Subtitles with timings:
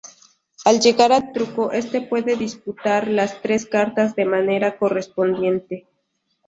[0.65, 5.85] Al llegar al truco este puede disputar las tres cartas de manera correspondiente.